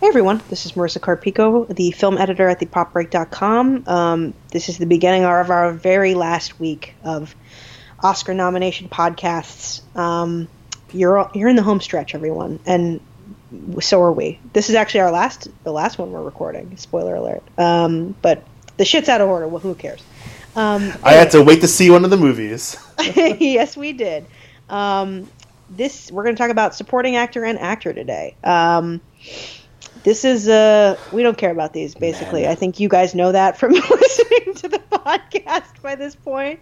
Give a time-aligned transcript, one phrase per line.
[0.00, 3.82] Hey everyone, this is Marisa Carpico, the film editor at thepopbreak.com.
[3.88, 7.34] Um, this is the beginning of our very last week of
[8.00, 9.82] Oscar nomination podcasts.
[9.96, 10.46] Um,
[10.92, 13.00] you're you're in the home stretch, everyone, and
[13.80, 14.38] so are we.
[14.52, 16.76] This is actually our last the last one we're recording.
[16.76, 17.42] Spoiler alert.
[17.58, 18.44] Um, but
[18.76, 19.48] the shit's out of order.
[19.48, 20.00] Well, who cares?
[20.54, 22.76] Um, I had to wait to see one of the movies.
[23.00, 24.26] yes, we did.
[24.70, 25.28] Um,
[25.68, 28.36] this we're going to talk about supporting actor and actor today.
[30.04, 32.42] This is uh we don't care about these basically.
[32.42, 32.50] Man.
[32.50, 36.60] I think you guys know that from listening to the podcast by this point.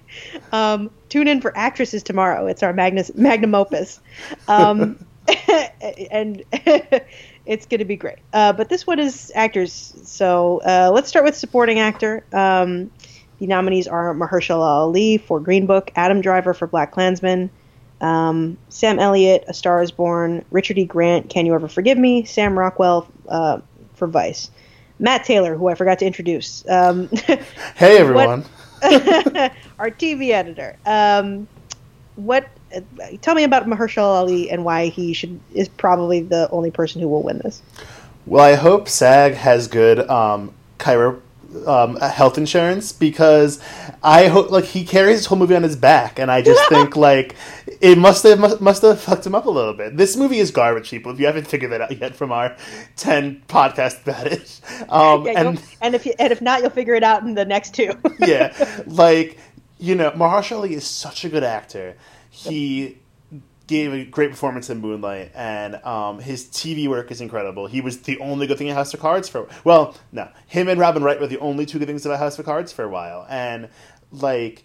[0.52, 2.46] Um, tune in for actresses tomorrow.
[2.46, 4.00] It's our magnus magnum opus.
[4.48, 5.04] Um,
[6.10, 6.42] and
[7.46, 8.18] it's going to be great.
[8.32, 9.94] Uh, but this one is actors.
[10.04, 12.24] So uh, let's start with supporting actor.
[12.32, 12.90] Um,
[13.38, 17.50] the nominees are Mahershala Ali for Green Book, Adam Driver for BlacKkKlansman,
[18.00, 20.84] um, Sam Elliott, A Star Is Born, Richard E.
[20.84, 23.60] Grant, Can You Ever Forgive Me, Sam Rockwell uh,
[23.94, 24.50] for Vice,
[24.98, 26.68] Matt Taylor, who I forgot to introduce.
[26.68, 27.08] Um,
[27.76, 28.44] hey everyone,
[29.78, 30.76] our TV editor.
[30.86, 31.48] Um,
[32.16, 32.48] what?
[32.74, 32.80] Uh,
[33.22, 37.08] tell me about Mahershala Ali and why he should is probably the only person who
[37.08, 37.62] will win this.
[38.26, 41.20] Well, I hope SAG has good um, chiro-
[41.66, 43.60] um, health insurance because
[44.02, 46.96] I hope like he carries his whole movie on his back, and I just think
[47.08, 47.34] like
[47.80, 49.96] it must have must, must have fucked him up a little bit.
[49.96, 51.12] This movie is garbage, people.
[51.12, 52.56] If you haven't figured that out yet from our
[52.96, 56.94] ten podcasts about it, um, yeah, and and if you, and if not, you'll figure
[56.94, 57.92] it out in the next two.
[58.20, 59.38] yeah, like
[59.78, 61.96] you know, Mahershala is such a good actor.
[62.30, 62.98] He
[63.66, 67.66] gave a great performance in Moonlight, and um, his TV work is incredible.
[67.66, 70.80] He was the only good thing in House of Cards for well, no, him and
[70.80, 73.26] Robin Wright were the only two good things about House of Cards for a while,
[73.28, 73.68] and
[74.12, 74.64] like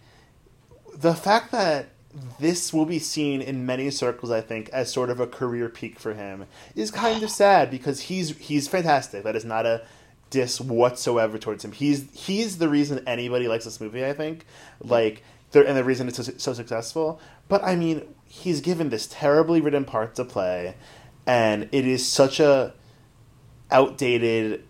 [0.96, 1.88] the fact that
[2.40, 6.00] this will be seen in many circles, I think, as sort of a career peak
[6.00, 9.24] for him is kind of sad because he's he's fantastic.
[9.24, 9.84] That is not a
[10.30, 11.72] diss whatsoever towards him.
[11.72, 14.06] He's he's the reason anybody likes this movie.
[14.06, 14.46] I think,
[14.80, 17.20] like, and the reason it's so, so successful.
[17.48, 20.76] But I mean, he's given this terribly written part to play,
[21.28, 22.74] and it is such a
[23.70, 24.64] outdated,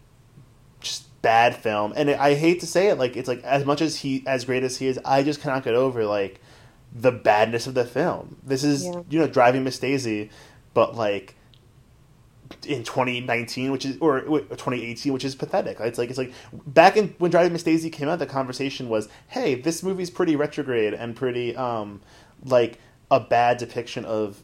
[0.79, 1.93] just bad film.
[1.95, 4.45] And it, I hate to say it, like it's like as much as he as
[4.45, 6.41] great as he is, I just cannot get over like
[6.91, 8.37] the badness of the film.
[8.43, 9.03] This is yeah.
[9.09, 10.31] you know driving Miss Daisy,
[10.73, 11.35] but like
[12.67, 16.33] in 2019 which is or 2018 which is pathetic it's like it's like
[16.67, 20.35] back in when driving miss daisy came out the conversation was hey this movie's pretty
[20.35, 22.01] retrograde and pretty um
[22.43, 22.77] like
[23.11, 24.41] a bad depiction of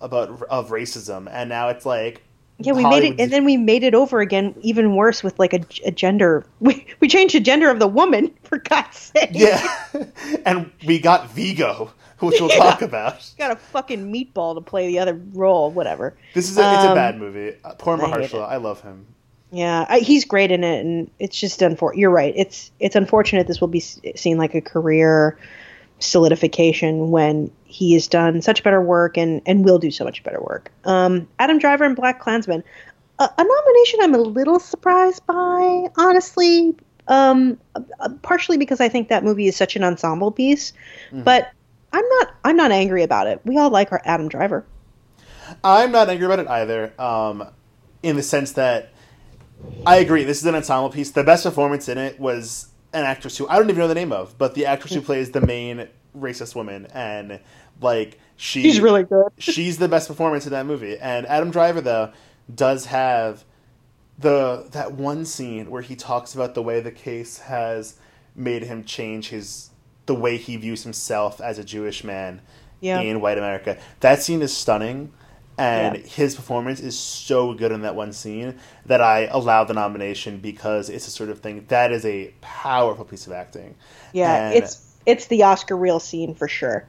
[0.00, 2.22] about of racism, and now it's like
[2.58, 5.52] yeah, we made it, and then we made it over again, even worse with like
[5.52, 6.46] a, a, gender.
[6.60, 9.30] We we changed the gender of the woman for God's sake.
[9.32, 9.66] Yeah,
[10.46, 12.58] and we got Viggo, which we'll yeah.
[12.58, 13.28] talk about.
[13.36, 16.16] Got a fucking meatball to play the other role, whatever.
[16.32, 17.56] This is a, um, it's a um, bad movie.
[17.64, 19.06] Uh, poor Mahershala, I, I, love him.
[19.50, 22.00] Yeah, I, he's great in it, and it's just unfortunate.
[22.00, 22.32] You're right.
[22.36, 25.36] It's it's unfortunate this will be seen like a career
[25.98, 30.40] solidification when he has done such better work and, and will do so much better
[30.40, 30.70] work.
[30.84, 32.62] Um, Adam Driver and BlacKkKlansman,
[33.18, 36.76] a, a, nomination I'm a little surprised by, honestly.
[37.06, 40.72] Um, uh, partially because I think that movie is such an ensemble piece,
[41.08, 41.22] mm-hmm.
[41.22, 41.52] but
[41.92, 43.42] I'm not I'm not angry about it.
[43.44, 44.64] We all like our Adam Driver.
[45.62, 46.98] I'm not angry about it either.
[46.98, 47.46] Um,
[48.02, 48.90] in the sense that
[49.86, 51.10] I agree, this is an ensemble piece.
[51.10, 54.12] The best performance in it was an actress who I don't even know the name
[54.12, 57.40] of, but the actress who plays the main racist woman, and
[57.80, 59.28] like she, she's really good.
[59.38, 60.96] she's the best performance in that movie.
[60.98, 62.12] And Adam Driver though
[62.52, 63.44] does have
[64.18, 67.96] the that one scene where he talks about the way the case has
[68.34, 69.70] made him change his
[70.06, 72.40] the way he views himself as a Jewish man
[72.80, 73.00] yeah.
[73.00, 73.78] in white America.
[74.00, 75.12] That scene is stunning
[75.56, 76.02] and yeah.
[76.02, 80.88] his performance is so good in that one scene that I allow the nomination because
[80.88, 83.74] it's a sort of thing that is a powerful piece of acting.
[84.12, 86.86] Yeah, and, it's it's the Oscar reel scene for sure.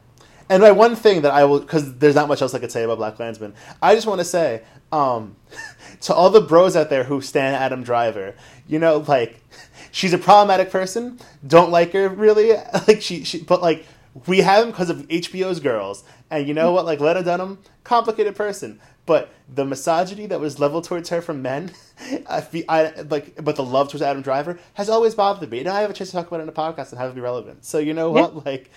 [0.49, 2.83] And my one thing that I will because there's not much else I could say
[2.83, 3.53] about BlacKkKlansman.
[3.81, 5.35] I just want to say um,
[6.01, 8.35] to all the bros out there who stand Adam Driver,
[8.67, 9.41] you know, like
[9.91, 11.19] she's a problematic person.
[11.45, 12.53] Don't like her really.
[12.87, 13.85] Like she, she but like
[14.27, 16.85] we have him because of HBO's Girls, and you know what?
[16.85, 21.71] Like Lena Dunham, complicated person, but the misogyny that was leveled towards her from men,
[22.29, 25.59] I, feel, I like, but the love towards Adam Driver has always bothered me.
[25.59, 27.15] And I have a chance to talk about it in a podcast and have it
[27.15, 27.65] be relevant.
[27.65, 28.33] So you know what?
[28.33, 28.41] Yeah.
[28.45, 28.69] Like,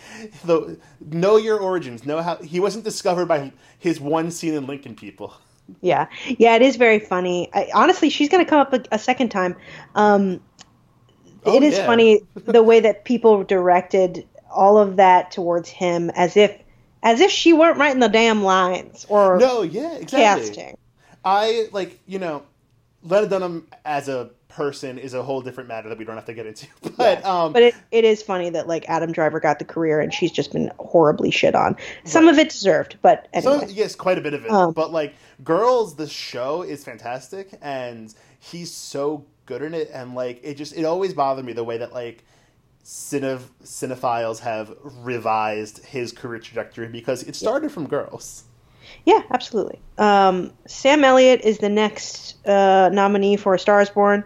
[0.45, 0.79] the
[1.11, 2.07] know your origins.
[2.07, 4.95] Know how he wasn't discovered by his one scene in Lincoln.
[4.95, 5.35] People.
[5.83, 7.51] Yeah, yeah, it is very funny.
[7.53, 9.57] I, honestly, she's going to come up a, a second time.
[9.95, 10.41] Um,
[11.45, 11.87] oh, it is yeah.
[11.87, 16.57] funny the way that people directed all of that towards him as if
[17.03, 20.77] as if she weren't writing the damn lines or no yeah exactly casting
[21.25, 22.43] i like you know
[23.05, 26.35] Lena Dunham as a person is a whole different matter that we don't have to
[26.35, 26.67] get into.
[26.97, 27.43] But Yeah.
[27.45, 30.33] um, But it, it is funny that like Adam Driver got the career and she's
[30.33, 31.77] just been horribly shit on.
[32.05, 33.61] Some of it deserved, but anyway.
[33.61, 34.51] So yes, quite a bit of it.
[34.51, 35.15] Um, but like
[35.45, 39.91] Girls, the show is fantastic, and he's so good in it.
[39.93, 42.25] And like it just it always bothered me the way that like
[42.89, 48.45] cine cinephiles have revised his career trajectory because it started from Girls.
[49.05, 49.79] Yeah, absolutely.
[49.99, 54.25] Um, Sam Elliott is the next uh, nominee for A Star Is Born.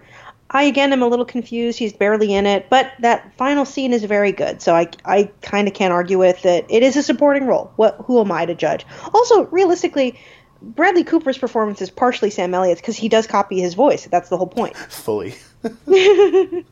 [0.48, 1.78] I again am a little confused.
[1.78, 4.62] He's barely in it, but that final scene is very good.
[4.62, 6.64] So I, I kind of can't argue with it.
[6.68, 7.72] It is a supporting role.
[7.76, 7.96] What?
[8.04, 8.86] Who am I to judge?
[9.12, 10.20] Also, realistically,
[10.60, 14.06] Bradley Cooper's performance is partially Sam Elliott's because he does copy his voice.
[14.06, 14.76] That's the whole point.
[14.76, 15.34] Fully.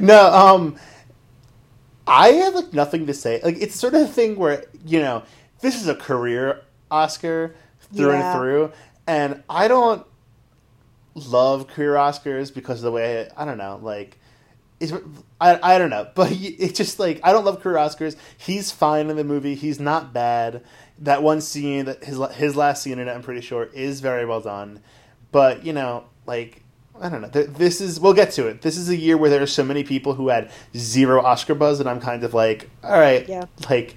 [0.00, 0.76] no, um
[2.08, 3.40] I have like nothing to say.
[3.42, 5.22] Like it's sort of a thing where, you know,
[5.60, 7.54] this is a career Oscar
[7.94, 8.32] through Yeah.
[8.32, 8.72] and through.
[9.06, 10.06] And I don't
[11.14, 14.18] love career Oscars because of the way I don't know, like
[14.80, 14.92] it's,
[15.40, 18.16] I, I don't know, but it's just like I don't love career Oscars.
[18.36, 19.54] He's fine in the movie.
[19.54, 20.62] He's not bad.
[21.00, 24.24] That one scene, that his his last scene in it, I'm pretty sure, is very
[24.24, 24.80] well done.
[25.32, 26.62] But you know, like
[27.00, 27.28] I don't know.
[27.28, 28.62] This is we'll get to it.
[28.62, 31.80] This is a year where there are so many people who had zero Oscar buzz,
[31.80, 33.44] and I'm kind of like, all right, Yeah.
[33.70, 33.94] like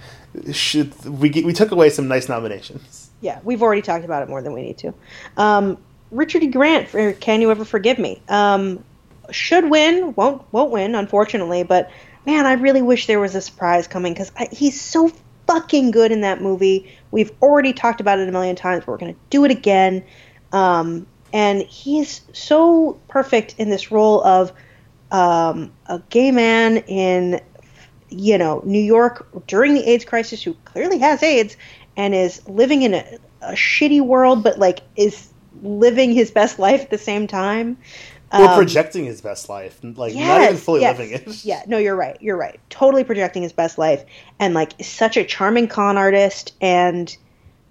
[0.51, 3.09] should we get, we took away some nice nominations.
[3.21, 4.93] Yeah, we've already talked about it more than we need to.
[5.37, 5.77] Um,
[6.11, 6.47] Richard E.
[6.47, 8.83] Grant for "Can You Ever Forgive Me?" Um,
[9.29, 11.63] should win, won't won't win, unfortunately.
[11.63, 11.89] But
[12.25, 15.11] man, I really wish there was a surprise coming because he's so
[15.47, 16.91] fucking good in that movie.
[17.11, 18.83] We've already talked about it a million times.
[18.85, 20.03] But we're gonna do it again,
[20.51, 24.51] um, and he's so perfect in this role of
[25.11, 27.41] um, a gay man in
[28.11, 31.55] you know, New York during the AIDS crisis who clearly has AIDS
[31.95, 35.29] and is living in a, a shitty world, but like is
[35.63, 37.77] living his best life at the same time.
[38.33, 40.97] Or Um, projecting his best life, like not even fully yes.
[40.97, 41.45] living it.
[41.45, 42.17] Yeah, no, you're right.
[42.21, 42.59] You're right.
[42.69, 44.03] Totally projecting his best life
[44.39, 47.15] and like such a charming con artist and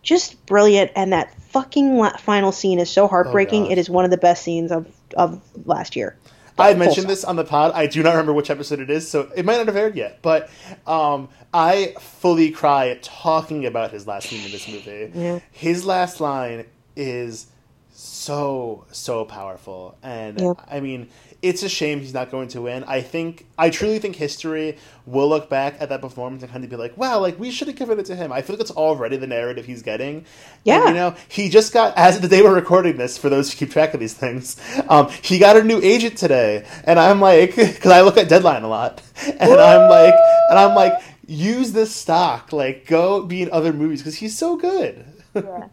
[0.03, 0.91] just brilliant.
[0.97, 3.65] And that fucking la- final scene is so heartbreaking.
[3.65, 3.73] God.
[3.73, 4.87] it is one of the best scenes of
[5.17, 6.17] of last year.
[6.59, 7.73] I had mentioned this on the pod.
[7.75, 10.19] I do not remember which episode it is, so it might not have aired yet.
[10.21, 10.51] But
[10.87, 15.11] um, I fully cry talking about his last scene in this movie.
[15.19, 15.39] Yeah.
[15.53, 16.67] His last line
[16.97, 17.47] is
[17.93, 20.53] so so powerful, and Yeah.
[20.69, 21.09] I mean,
[21.43, 22.85] it's a shame he's not going to win.
[22.85, 24.77] I think I truly think history
[25.07, 27.69] will look back at that performance and kind of be like, "Wow, like we should
[27.69, 30.27] have given it to him." I feel like it's already the narrative he's getting.
[30.65, 30.81] Yeah.
[30.81, 33.17] And, you know, he just got as of the day we're recording this.
[33.17, 36.67] For those who keep track of these things, um, he got a new agent today,
[36.85, 40.15] and I'm like, because I look at Deadline a lot, and I'm like,
[40.51, 44.57] and I'm like, use this stock, like go be in other movies because he's so
[44.57, 45.05] good.
[45.33, 45.69] Yeah.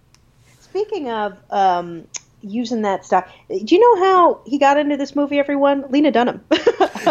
[0.59, 2.05] Speaking of um,
[2.49, 3.31] using that stuff.
[3.49, 5.39] do you know how he got into this movie?
[5.39, 6.41] Everyone, Lena Dunham.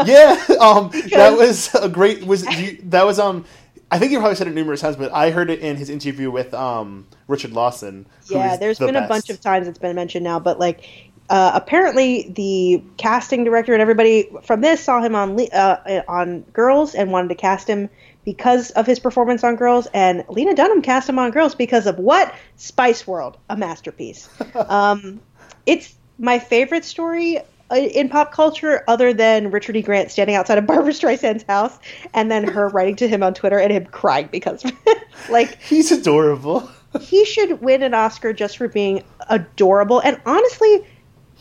[0.04, 2.24] yeah, um, that was a great.
[2.26, 3.44] Was you, that was um.
[3.90, 6.30] I think you probably said it numerous times, but I heard it in his interview
[6.30, 8.06] with um Richard Lawson.
[8.28, 10.88] yeah, there's the been a bunch of times it's been mentioned now, but like.
[11.28, 16.94] Uh, apparently, the casting director and everybody from this saw him on uh, on Girls
[16.94, 17.90] and wanted to cast him
[18.26, 19.86] because of his performance on Girls.
[19.94, 22.34] And Lena Dunham cast him on Girls because of what?
[22.56, 24.28] Spice World, a masterpiece.
[24.54, 25.22] um,
[25.66, 27.38] it's my favorite story
[27.70, 29.82] uh, in pop culture, other than Richard E.
[29.82, 31.78] Grant standing outside of Barbra Streisand's house
[32.14, 34.98] and then her writing to him on Twitter and him crying because of it.
[35.30, 36.70] like He's adorable.
[37.00, 40.00] he should win an Oscar just for being adorable.
[40.00, 40.86] And honestly,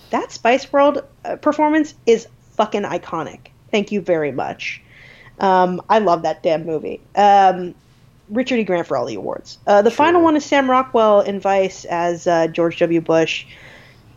[0.09, 3.47] that Spice World uh, performance is fucking iconic.
[3.71, 4.81] Thank you very much.
[5.39, 7.01] Um, I love that damn movie.
[7.15, 7.75] Um,
[8.29, 8.63] Richard E.
[8.63, 9.59] Grant for all the awards.
[9.67, 13.01] Uh, the final one is Sam Rockwell in Vice as uh, George W.
[13.01, 13.45] Bush.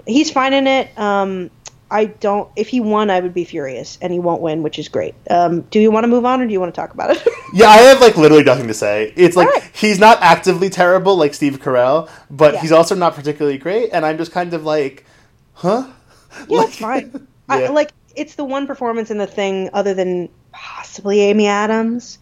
[0.06, 0.96] He's fine in it.
[0.98, 1.50] Um,
[1.90, 2.50] I don't.
[2.54, 5.14] If he won, I would be furious, and he won't win, which is great.
[5.30, 7.26] Um, do you want to move on, or do you want to talk about it?
[7.54, 9.10] Yeah, I have like literally nothing to say.
[9.16, 9.70] It's like Alright.
[9.74, 12.60] he's not actively terrible like Steve Carell, but Yeah.
[12.60, 15.06] he's also not particularly great, and I'm just kind of like,
[15.54, 15.86] huh?
[16.46, 17.26] Yeah, Like- it's fine.
[17.48, 22.18] I, like it's the one performance in the thing, other than possibly Amy Adams,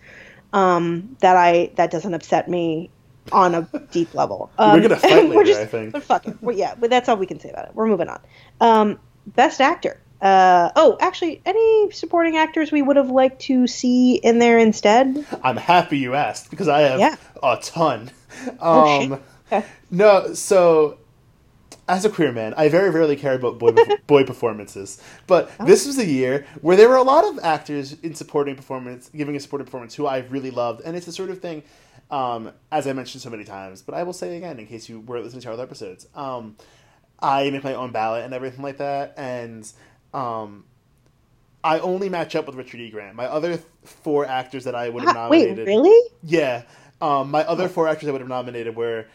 [0.52, 2.88] um, that I that doesn't upset me
[3.32, 4.50] on a deep level.
[4.58, 5.92] Um, We're gonna fight we're later, I think.
[5.92, 6.36] But fuck it.
[6.42, 7.74] We're, yeah, but that's all we can say about it.
[7.74, 8.20] We're moving on.
[8.60, 10.00] Um, best actor.
[10.20, 15.26] Uh, oh, actually, any supporting actors we would have liked to see in there instead?
[15.44, 17.16] I'm happy you asked because I have Yeah.
[17.42, 18.10] a ton.
[18.60, 19.20] Oh, Um.
[19.52, 19.66] Okay.
[19.90, 20.98] No, so
[21.88, 23.72] as a queer man, I very rarely care about boy
[24.06, 25.00] boy performances.
[25.26, 25.66] But Oh.
[25.66, 29.36] this was a year where there were a lot of actors in supporting performance, giving
[29.36, 31.62] a supporting performance who I really loved, and it's the sort of thing,
[32.10, 33.82] um, as I mentioned so many times.
[33.82, 36.56] But I will say again, in case you were listening to our other episodes, um,
[37.20, 39.70] I make my own ballot and everything like that, and
[40.12, 40.64] um,
[41.64, 42.90] I only match up with Richard E.
[42.90, 43.16] Grant.
[43.16, 46.10] My other th- four actors that I would have Wait, nominated, really?
[46.22, 46.62] yeah,
[47.00, 49.06] um, my other four actors I would have nominated were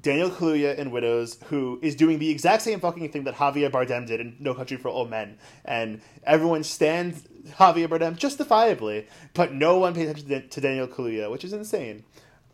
[0.00, 4.06] Daniel Kaluuya in Widows, who is doing the exact same fucking thing that Javier Bardem
[4.06, 7.22] did in No Country for Old Men, and everyone stands
[7.58, 12.04] Javier Bardem justifiably, but no one pays attention to Daniel Kaluuya, which is insane.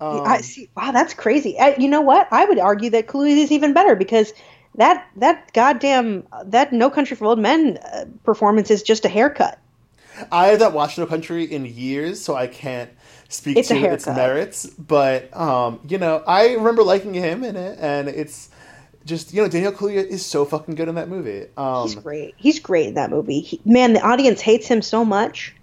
[0.00, 0.68] Um, I see.
[0.76, 1.58] Wow, that's crazy.
[1.58, 2.28] Uh, you know what?
[2.30, 4.32] I would argue that Kaluuya is even better because
[4.74, 9.58] that that goddamn that No Country for Old Men uh, performance is just a haircut.
[10.32, 12.90] I have not watched No Country in years, so I can't
[13.28, 14.66] speak It's to its merits.
[14.66, 18.50] But um, you know, I remember liking him in it, and it's
[19.04, 21.46] just you know Daniel Kaluuya is so fucking good in that movie.
[21.56, 22.34] Um, He's great.
[22.36, 23.40] He's great in that movie.
[23.40, 25.54] He, man, the audience hates him so much.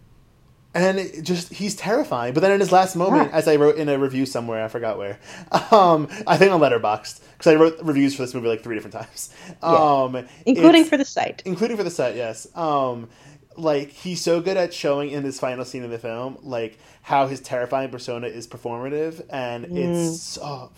[0.75, 2.33] and it just he's terrifying.
[2.33, 3.37] But then in his last moment, Yeah.
[3.37, 5.19] as I wrote in a review somewhere, I forgot where.
[5.71, 8.93] Um, I think on Letterboxd because I wrote reviews for this movie like three different
[8.93, 11.41] times, um, Including for the site.
[11.45, 12.47] including for the site, yes.
[12.55, 13.09] Um,
[13.57, 17.27] like he's so good at showing in this final scene of the film, like how
[17.27, 20.71] his terrifying persona is performative, and it's oh,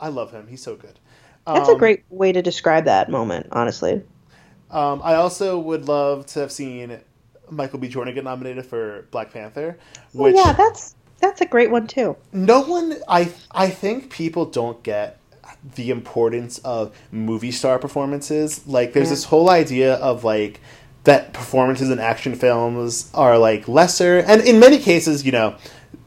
[0.00, 0.46] I love him.
[0.48, 0.98] He's so good.
[1.46, 4.02] That's a Um, great way to describe that moment, honestly.
[4.70, 6.98] Um, I also would love to have seen
[7.50, 7.88] Michael B.
[7.88, 9.78] Jordan get nominated for Black Panther,
[10.12, 12.16] Well, yeah, that's that's a great one too.
[12.32, 15.18] no one I I think people don't get
[15.76, 18.66] the importance of movie star performances.
[18.66, 19.10] Like there's Yeah.
[19.10, 20.60] this whole idea of like
[21.06, 25.56] that performances in action films are like lesser and in many cases, you know,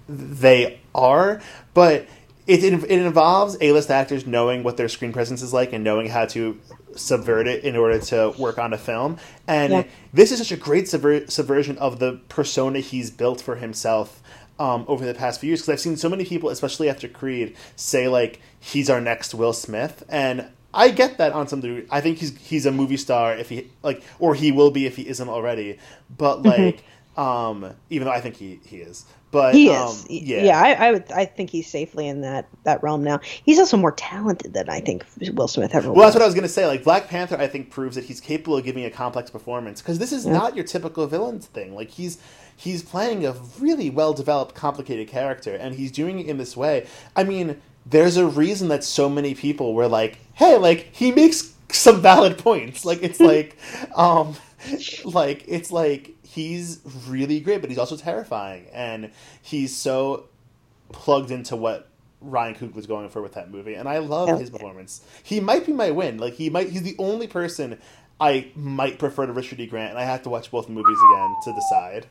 [0.08, 1.42] they are,
[1.74, 2.06] but
[2.48, 6.26] it it, involves A-list actors knowing what their screen presence is like and knowing how
[6.28, 6.60] to
[6.96, 9.18] subvert it in order to work on a film.
[9.48, 9.84] And Yeah.
[10.14, 14.22] this is such a great subver- subversion of the persona he's built for himself
[14.60, 17.56] um, over the past few years because I've seen so many people, especially after Creed,
[17.78, 21.86] say like he's our next Will Smith, and I get that on some degree.
[21.90, 24.96] I think he's he's a movie star if he like, or he will be if
[24.96, 25.80] he isn't already.
[26.16, 26.84] But like,
[27.18, 30.06] um, even though I think he he is, but He um, is.
[30.10, 31.12] yeah, yeah, I, I would.
[31.12, 33.20] I think he's safely in that that realm now.
[33.24, 35.96] He's also more talented than I think Will Smith ever was.
[35.96, 36.66] Well, that's what I was going to say.
[36.66, 40.00] Like Black Panther, I think proves that he's capable of giving a complex performance because
[40.00, 41.76] this is not your typical villain thing.
[41.76, 42.18] Like he's
[42.56, 46.88] he's playing a really well developed, complicated character, and he's doing it in this way.
[47.16, 51.54] I mean, there's a reason that so many people were like, "Hey, like he makes
[51.72, 53.58] some valid points." Like it's like,
[53.96, 54.36] um,
[55.06, 60.26] like it's like he's really great, but he's also terrifying, and he's so
[60.92, 61.88] plugged into what
[62.22, 64.38] Ryan Coogler's was going for with that movie, and I love Yeah.
[64.38, 65.02] his performance.
[65.24, 66.18] He might be my win.
[66.18, 66.70] Like he might.
[66.70, 67.78] He's the only person
[68.20, 69.68] I might prefer to Richard E.
[69.68, 72.08] Grant, and I have to watch both movies again to decide.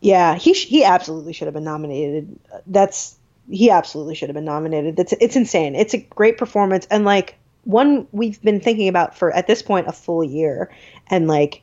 [0.00, 2.38] Yeah, he sh- he absolutely should have been nominated.
[2.66, 3.16] That's
[3.50, 4.96] he absolutely should have been nominated.
[4.96, 5.74] That's it's insane.
[5.74, 9.88] It's a great performance and like one we've been thinking about for at this point
[9.88, 10.70] a full year,
[11.08, 11.62] and like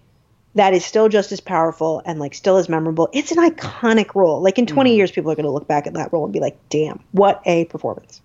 [0.56, 3.10] that is still just as powerful and like still as memorable.
[3.14, 4.42] It's an iconic role.
[4.42, 4.98] Like in 20 mm-hmm.
[4.98, 7.42] years, people are going to look back at that role and be like, "Damn, what
[7.46, 8.22] a performance!"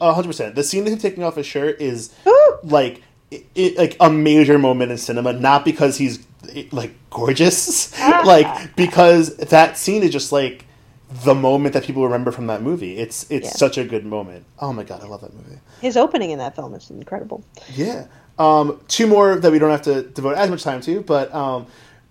[0.00, 0.54] A hundred percent.
[0.54, 2.58] The scene of him taking off his shirt is Ooh.
[2.62, 5.32] like it, it, like a major moment in cinema.
[5.32, 6.24] Not because he's
[6.70, 8.22] like gorgeous, ah.
[8.26, 10.64] like because that scene is just like
[11.24, 12.96] the moment that people remember from that movie.
[12.98, 13.52] It's it's Yeah.
[13.52, 14.44] such a good moment.
[14.58, 15.58] Oh my god, I love that movie.
[15.80, 17.44] His opening in that film is incredible.
[17.74, 18.06] Yeah.
[18.38, 21.66] Um, two more that we don't have to devote as much time to, but um,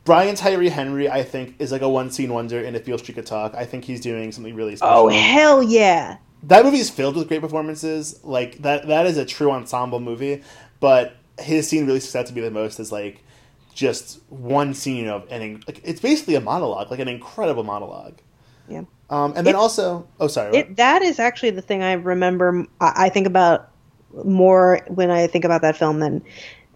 [0.06, 3.16] Brian Tyree Henry, I think, is like a one scene wonder in If Beale Street
[3.16, 3.54] Could Talk.
[3.56, 4.96] I think he's doing something really special.
[4.96, 6.18] Oh hell yeah!
[6.48, 8.20] that movie is filled with great performances.
[8.24, 10.44] Like that that is a true ensemble movie,
[10.80, 13.24] but his scene really sticks out to me the most is like
[13.74, 18.20] just one scene of an like it's basically a monologue, like an incredible monologue.
[18.68, 18.84] Yeah.
[19.10, 20.58] Um, and then It- also, oh sorry.
[20.58, 22.66] It, that is actually the thing I remember.
[22.82, 23.70] I, I think about
[24.24, 26.24] more when I think about that film than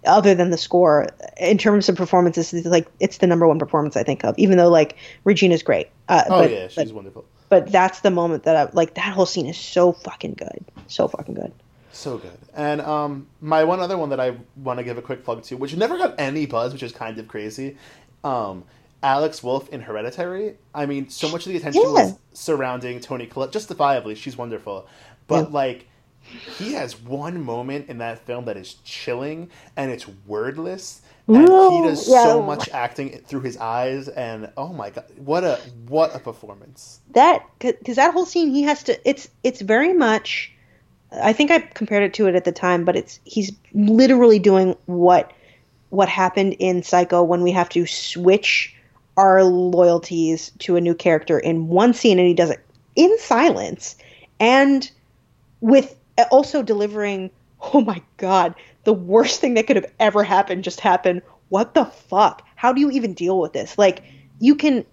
[0.06, 1.08] other than the score.
[1.38, 4.38] In terms of performances, it's like it's the number one performance I think of.
[4.38, 5.90] Even though like Regina's great.
[6.08, 8.94] Uh, oh but, yeah, she's but, wonderful, but that's the moment that I like.
[8.96, 10.64] That whole scene is so fucking good.
[10.88, 11.54] So fucking good.
[11.92, 12.38] so good.
[12.54, 15.56] And um, my one other one that I want to give a quick plug to,
[15.56, 17.78] which never got any buzz, which is kind of crazy.
[18.24, 18.64] Um,
[19.04, 20.56] Alex Wolff in Hereditary.
[20.74, 21.94] I mean, so much of the attention Yeah.
[21.94, 24.16] was surrounding Toni Collette, justifiably.
[24.16, 24.88] She's wonderful,
[25.28, 25.50] but Yeah.
[25.52, 25.88] like
[26.22, 31.02] he has one moment in that film that is chilling and it's wordless
[31.34, 35.56] and he does so much acting through his eyes and oh my god what a
[35.88, 40.52] what a performance that because that whole scene he has to it's it's very much
[41.12, 44.76] i think i compared it to it at the time but it's he's literally doing
[44.86, 45.32] what
[45.90, 48.76] what happened in psycho when we have to switch
[49.18, 53.96] our loyalties to a new character in one scene and he does it in silence
[54.40, 54.92] and
[55.62, 55.96] with
[56.32, 57.30] also delivering
[57.74, 58.56] oh my god
[58.90, 61.22] the worst thing that could have ever happened just happened.
[61.50, 62.44] What the fuck?
[62.56, 63.78] How do you even deal with this?
[63.78, 64.04] Like,
[64.40, 64.86] you can.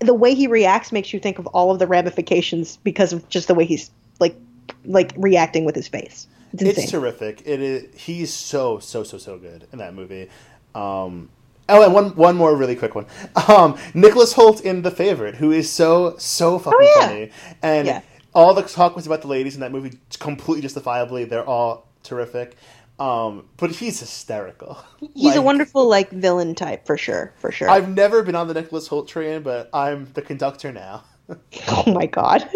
[0.00, 3.48] The way he reacts makes you think of all of the ramifications because of just
[3.48, 3.90] the way he's
[4.20, 4.36] like,
[4.84, 6.26] like reacting with his face.
[6.52, 6.78] It's.
[6.78, 7.42] It's terrific.
[7.44, 8.00] It is.
[8.00, 10.30] He's so so so so good in that movie.
[10.74, 11.28] Um,
[11.68, 13.06] oh, and one one more really quick one.
[13.48, 17.06] Um, Nicholas Hoult in The Favorite, who is so so fucking Oh, yeah.
[17.08, 17.30] funny,
[17.62, 18.00] and Yeah.
[18.34, 19.98] all the talk was about the ladies in that movie.
[20.18, 22.56] Completely justifiably, they're all terrific.
[22.98, 24.78] Um, but he's hysterical.
[25.14, 27.68] He's a wonderful like villain type for sure, for sure.
[27.68, 31.02] I've never been on the Nicholas Hoult train, but I'm the conductor now.
[31.68, 32.48] Oh my god.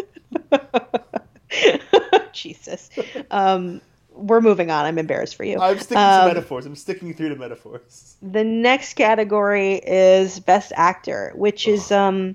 [2.32, 2.90] Jesus.
[3.30, 3.80] Um,
[4.18, 4.84] we're moving on.
[4.84, 5.58] I'm embarrassed for you.
[5.58, 6.66] I'm sticking Um, to metaphors.
[6.66, 8.16] I'm sticking through to metaphors.
[8.22, 12.34] The next category is best actor, which is um,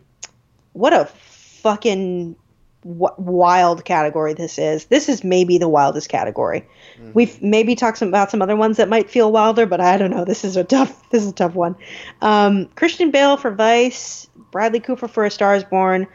[0.74, 2.36] what a fucking
[2.84, 4.86] w- wild category this is.
[4.86, 6.66] This is maybe the wildest category.
[7.14, 10.12] We've maybe talked some, about some other ones that might feel wilder, but I don't
[10.12, 10.26] know.
[10.26, 11.02] This is a tough.
[11.12, 11.76] This is a tough one.
[12.22, 16.08] Um, Christian Bale for Vice, Bradley Cooper for A Star Is Born,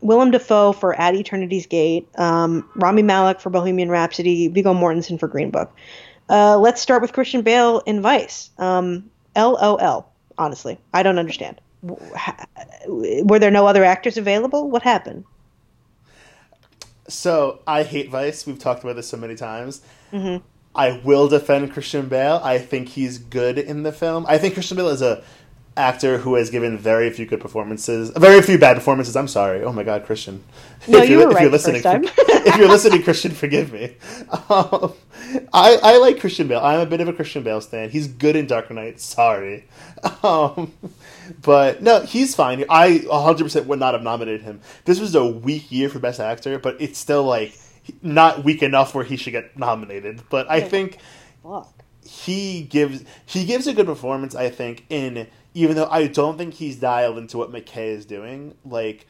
[0.00, 5.28] Willem Dafoe for At Eternity's Gate, um, Rami Malek for Bohemian Rhapsody, Viggo Mortensen for
[5.28, 5.74] Green Book.
[6.28, 8.50] Uh, let's start with Christian Bale in Vice.
[8.58, 10.10] Um, LOL.
[10.36, 11.60] Honestly, I don't understand.
[11.82, 14.70] Were there no other actors available?
[14.70, 15.24] What happened?
[17.08, 18.46] So I hate Vice.
[18.46, 19.80] We've talked about this so many times.
[20.12, 20.44] Mm-hmm.
[20.74, 22.40] I will defend Christian Bale.
[22.44, 24.26] I think he's good in the film.
[24.28, 25.24] I think Christian Bale is a
[25.78, 29.16] actor who has given very few good performances, very few bad performances.
[29.16, 29.62] I'm sorry.
[29.62, 30.42] Oh my God, Christian.
[30.86, 33.96] No, If you you're- were if right you're listening, if you're listening, Christian, forgive me.
[34.50, 34.92] Um,
[35.52, 36.60] I I like Christian Bale.
[36.60, 37.90] I'm a bit of a Christian Bale stan.
[37.90, 39.00] He's good in Dark Knight.
[39.00, 39.66] Sorry.
[40.22, 40.72] Um,
[41.42, 42.64] but no, he's fine.
[42.70, 44.60] I 100% would not have nominated him.
[44.84, 47.54] This was a weak year for Best Actor, but it's still like
[48.02, 50.22] not weak enough where he should get nominated.
[50.30, 50.98] But I think
[51.42, 51.72] Fuck.
[52.06, 54.34] he gives he gives a good performance.
[54.34, 55.26] I think in
[55.58, 58.56] even though I don't think he's dialed into what McKay is doing.
[58.64, 59.06] Like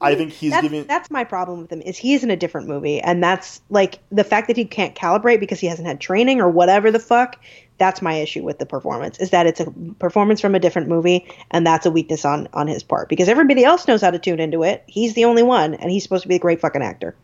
[0.00, 0.84] I think he's that's, giving.
[0.84, 4.24] that's my problem with him is he's in a different movie and that's like the
[4.24, 7.40] fact that he can't calibrate because he hasn't had training or whatever the fuck
[7.78, 11.24] that's my issue with the performance is that it's a performance from a different movie
[11.52, 14.40] and that's a weakness on on his part because everybody else knows how to tune
[14.40, 17.14] into it he's the only one and he's supposed to be a great fucking actor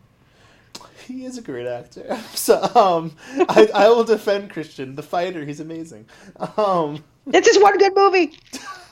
[1.08, 2.18] He is a great actor.
[2.34, 3.16] So um,
[3.48, 5.44] I, I will defend Christian, the fighter.
[5.44, 6.06] He's amazing.
[6.56, 8.38] Um, this is one good movie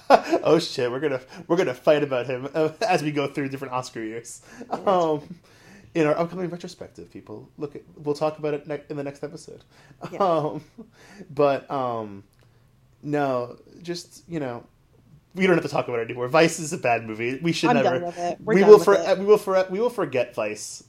[0.44, 3.74] oh shit, we're gonna we're gonna fight about him uh, as we go through different
[3.74, 4.40] Oscar years.
[4.70, 5.36] Um,
[5.96, 9.24] in our upcoming retrospective, people look at we'll talk about it ne- in the next
[9.24, 9.64] episode.
[10.12, 10.18] Yeah.
[10.20, 10.62] Um,
[11.28, 12.22] but um,
[13.02, 14.64] no, just you know.
[15.34, 16.28] We don't have to talk about it anymore.
[16.28, 17.40] Vice is a bad movie.
[17.42, 17.90] We should I'm never.
[17.98, 18.38] done with it.
[18.40, 19.18] We're we done will with for it.
[19.18, 20.84] we will for we will forget Vice.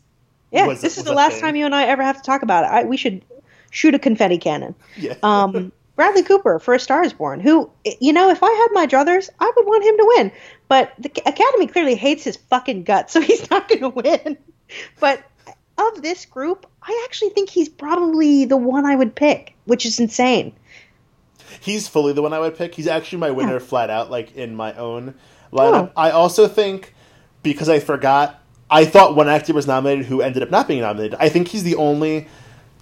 [0.52, 1.42] yeah was- this is the last thing.
[1.42, 3.26] time you and i ever have to talk about it I, we should
[3.72, 5.16] shoot a confetti cannon Yeah.
[5.24, 8.86] um, Bradley Cooper for A Star Is Born, who, you know, if I had my
[8.86, 10.32] druthers, I would want him to win.
[10.70, 14.38] But the Academy clearly hates his fucking guts, so he's not going to win.
[15.00, 15.24] But
[15.78, 20.00] of this group, I actually think he's probably the one I would pick, which is
[20.00, 20.54] insane.
[21.60, 22.76] He's fully the one I would pick.
[22.76, 25.16] He's actually my winner flat out, like in my own
[25.52, 25.90] lineup.
[25.90, 25.92] Oh.
[25.98, 26.94] I also think
[27.42, 31.18] because I forgot, I thought one actor was nominated who ended up not being nominated.
[31.20, 32.28] I think he's the only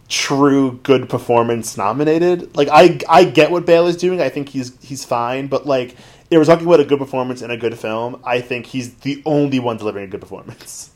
[0.07, 2.55] true good performance nominated.
[2.55, 4.21] Like I, I get what Bale is doing.
[4.21, 5.95] I think he's he's fine, but like
[6.29, 9.21] if we're talking about a good performance in a good film, I think he's the
[9.25, 10.91] only one delivering a good performance.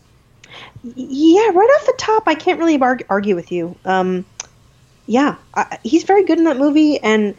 [0.84, 3.76] Yeah, right off the top, I can't really arg- argue with you.
[3.86, 4.26] Um,
[5.06, 7.36] yeah, I, he's very good in that movie, and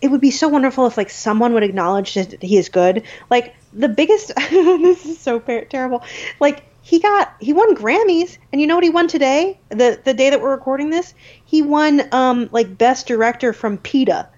[0.00, 3.04] it would be so wonderful if like someone would acknowledge that he is good.
[3.30, 6.02] Like the biggest, this is so terrible.
[6.40, 9.58] Like he got he won Grammys, and you know what he won today?
[9.70, 11.14] The the day that we're recording this,
[11.44, 14.28] he won um like best director from PETA,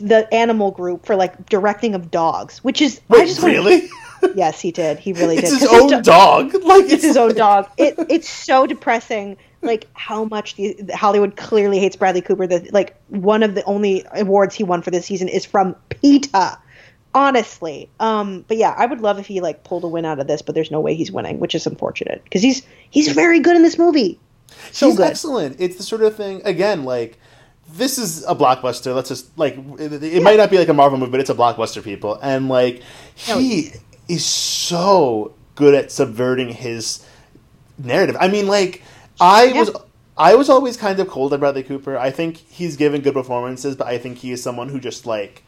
[0.00, 3.88] the animal group for like directing of dogs, which is I Wait, just wanna- really?
[4.34, 4.98] yes, he did.
[4.98, 5.60] He really it's did.
[5.60, 6.54] his own do- dog.
[6.64, 7.68] Like it's his own dog.
[7.78, 9.36] It it's so depressing.
[9.60, 12.46] Like how much the Hollywood clearly hates Bradley Cooper.
[12.46, 16.58] That like one of the only awards he won for this season is from PETA.
[17.14, 20.26] Honestly, um, but yeah, I would love if he like pulled a win out of
[20.26, 23.56] this, but there's no way he's winning, which is unfortunate because he's he's very good
[23.56, 24.18] in this movie.
[24.72, 25.06] So He's good.
[25.06, 25.56] excellent.
[25.58, 27.18] It's the sort of thing again, like
[27.70, 28.94] this is a blockbuster.
[28.94, 31.34] Let's just like it, it might not be like a Marvel movie, but it's a
[31.34, 32.18] blockbuster, people.
[32.22, 32.82] And like
[33.26, 33.72] No, he
[34.08, 37.04] is so good at subverting his
[37.78, 38.16] narrative.
[38.20, 38.82] I mean, like
[39.20, 39.60] I Yeah.
[39.60, 39.70] was.
[40.20, 41.96] I was always kind of cold at Bradley Cooper.
[41.96, 45.44] I think he's given good performances, but I think he is someone who just like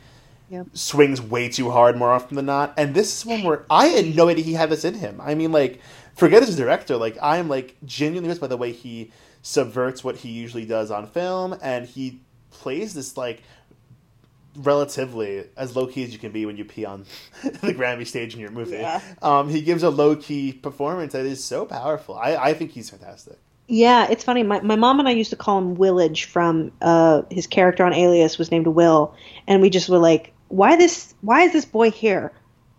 [0.51, 0.65] Yeah.
[0.73, 2.75] swings way too hard more often than not.
[2.77, 5.21] And this is one where I had no idea he had this in him.
[5.23, 5.81] I mean, like,
[6.17, 6.97] forget his director.
[6.97, 10.91] Like, I am like genuinely impressed by the way he subverts what he usually does
[10.91, 13.43] on film, and he plays this like
[14.57, 17.07] relatively as low key as you can be when you pee on
[17.43, 18.73] the Grammy stage in your movie.
[18.73, 19.01] Yeah.
[19.23, 22.17] Um, he gives a low key performance that is so powerful.
[22.17, 23.39] I, I think he's fantastic.
[23.69, 24.43] Yeah, it's funny.
[24.43, 27.95] My my mom and I used to call him Willage from uh, his character on
[27.95, 29.15] Alias was named Will,
[29.47, 31.15] and we just were like, why this?
[31.23, 32.33] Why is this boy here?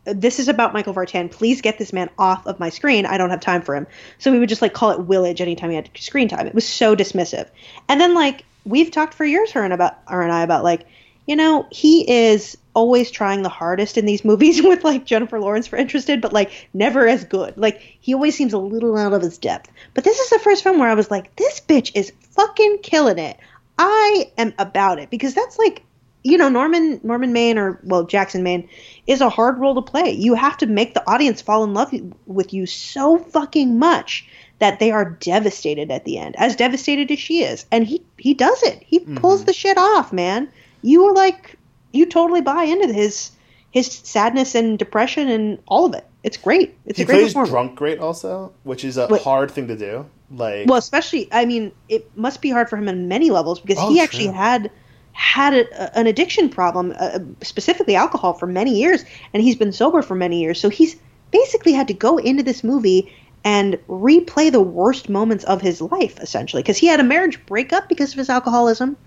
[0.05, 1.31] Uh, this is about Michael Vartan.
[1.31, 3.05] Please get this man off of my screen.
[3.05, 3.87] I don't have time for him.
[4.19, 6.47] So we would just like call it Willage anytime he had screen time.
[6.47, 7.47] It was so dismissive.
[7.87, 10.85] And then like we've talked for years, her and about her and I about like,
[11.27, 15.67] you know, he is always trying the hardest in these movies with like Jennifer Lawrence
[15.67, 17.57] for interested, but like never as good.
[17.57, 19.71] Like he always seems a little out of his depth.
[19.93, 23.17] But this is the first film where I was like, this bitch is fucking killing
[23.17, 23.37] it.
[23.77, 25.83] I am about it because that's like,
[26.23, 28.67] you know, Norman Norman Maine or well Jackson Maine
[29.07, 30.11] is a hard role to play.
[30.11, 31.93] You have to make the audience fall in love
[32.25, 34.27] with you so fucking much
[34.59, 38.33] that they are devastated at the end, as devastated as she is, and he he
[38.33, 38.83] does it.
[38.85, 39.17] He mm-hmm.
[39.17, 40.49] pulls the shit off, man.
[40.83, 41.57] You are like
[41.91, 43.31] you totally buy into his
[43.71, 46.05] his sadness and depression and all of it.
[46.23, 46.75] It's great.
[46.85, 49.75] It's He a great plays drunk great also, which is a But- hard thing to
[49.75, 50.05] do.
[50.33, 53.77] Like Well, especially, I mean, it must be hard for him on many levels because
[53.79, 54.03] Oh, he true.
[54.03, 54.71] actually had
[55.13, 60.01] had a, an addiction problem, uh, specifically alcohol, for many years, and he's been sober
[60.01, 60.59] for many years.
[60.59, 60.95] So he's
[61.31, 66.19] basically had to go into this movie and replay the worst moments of his life,
[66.19, 68.97] essentially, because he had a marriage breakup because of his alcoholism.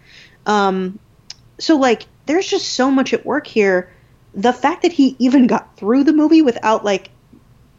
[0.47, 0.99] Um,
[1.59, 3.93] so like, there's just so much at work here.
[4.35, 7.11] The fact that he even got through the movie without like,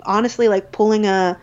[0.02, 1.40] honestly, like pulling a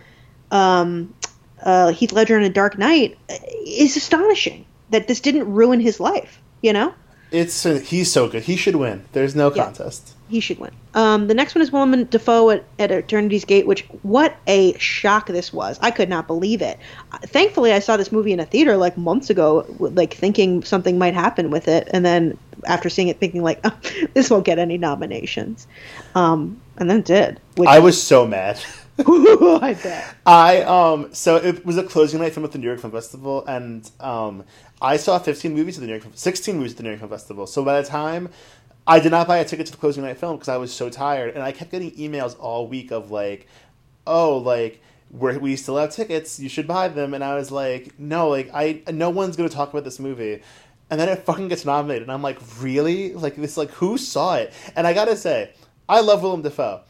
[0.51, 1.15] um,
[1.63, 3.35] uh, Heath Ledger in a Dark Knight uh,
[3.67, 4.65] is astonishing.
[4.91, 6.42] That this didn't ruin his life.
[6.63, 6.95] You know,
[7.31, 8.45] it's he's so good.
[8.45, 9.05] He should win.
[9.13, 9.65] There's no Yeah.
[9.65, 10.15] contest.
[10.29, 10.71] he should win.
[10.95, 15.27] Um, the next one is Willem Dafoe at, at Eternity's Gate, which what a shock
[15.27, 15.79] this was.
[15.83, 16.79] I could not believe it.
[17.13, 20.97] Uh, Thankfully, I saw this movie in a theater like months ago, like thinking something
[20.97, 23.77] might happen with it, and then after seeing it, thinking like, oh,
[24.15, 25.67] this won't get any nominations.
[26.15, 27.41] Um, and then it did.
[27.57, 28.59] Which, I was so mad.
[28.99, 30.15] I bet.
[30.27, 33.45] I um so it was a closing night film at the New York Film Festival,
[33.47, 34.45] and um
[34.83, 37.11] I saw 15 movies at the New York, 16 movies at the New York Film
[37.11, 37.47] Festival.
[37.47, 38.29] So by the time
[38.87, 40.91] I did not buy a ticket to the closing night film because I was so
[40.91, 43.47] tired, and I kept getting emails all week of like,
[44.07, 44.83] oh like.
[45.15, 46.41] We're, we still have tickets.
[46.41, 47.13] You should buy them.
[47.13, 50.41] And I was like, no, like I, no one's gonna talk about this movie.
[50.89, 53.13] And then it fucking gets nominated, and I'm like, really?
[53.13, 53.59] Like this?
[53.59, 54.55] Like who saw it?
[54.75, 55.53] And I gotta say,
[55.87, 56.81] I love Willem Dafoe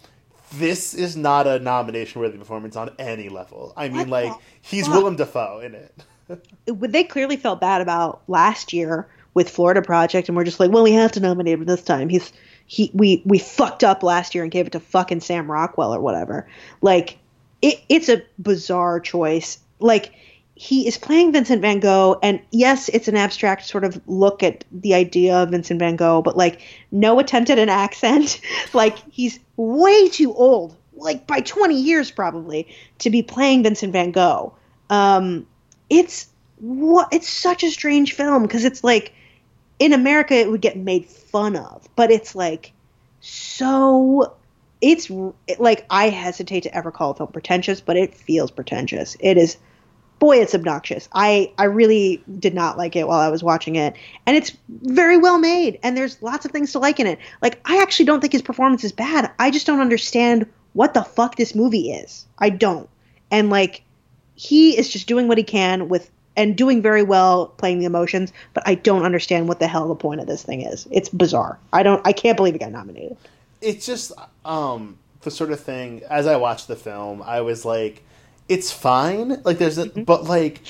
[0.54, 3.72] this is not a nomination worthy performance on any level.
[3.76, 4.96] I mean, What like he's fuck?
[4.96, 5.94] Willem Dafoe in it.
[6.66, 10.82] They clearly felt bad about last year with Florida Project, and we're just like, well,
[10.82, 12.08] we have to nominate him this time.
[12.08, 12.32] He's
[12.66, 16.00] he we we fucked up last year and gave it to fucking Sam Rockwell or
[16.00, 16.48] whatever.
[16.80, 17.18] Like
[17.60, 19.58] it, it's a bizarre choice.
[19.78, 20.12] Like
[20.54, 24.64] he is playing Vincent Van Gogh, and yes, it's an abstract sort of look at
[24.70, 28.40] the idea of Vincent Van Gogh, but like no attempt at an accent.
[28.72, 32.68] like he's way too old, like by 20 years probably,
[32.98, 34.54] to be playing Vincent Van Gogh.
[34.90, 35.46] Um,
[35.92, 36.28] it's
[36.58, 39.12] what it's such a strange film because it's like
[39.78, 42.72] in America it would get made fun of, but it's like
[43.20, 44.34] so
[44.80, 45.10] it's
[45.58, 49.18] like I hesitate to ever call a film pretentious, but it feels pretentious.
[49.20, 49.58] It is
[50.18, 51.10] boy it's obnoxious.
[51.12, 53.94] I I really did not like it while I was watching it.
[54.24, 57.18] And it's very well made and there's lots of things to like in it.
[57.42, 59.30] Like I actually don't think his performance is bad.
[59.38, 62.26] I just don't understand what the fuck this movie is.
[62.38, 62.88] I don't.
[63.30, 63.82] And like
[64.34, 68.32] he is just doing what he can with and doing very well playing the emotions,
[68.54, 70.88] but I don't understand what the hell the point of this thing is.
[70.90, 71.58] It's bizarre.
[71.72, 73.16] I don't I can't believe it got nominated.
[73.60, 74.12] It's just
[74.44, 76.02] um the sort of thing.
[76.10, 78.02] As I watched the film, I was like,
[78.48, 79.40] it's fine.
[79.44, 80.02] Like there's a, Mm-hmm.
[80.04, 80.62] but like,